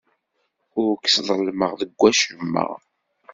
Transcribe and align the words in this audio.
Ur 0.81 0.91
k-sḍelmeɣ 1.03 1.71
deg 1.81 1.91
wacemma. 1.99 2.65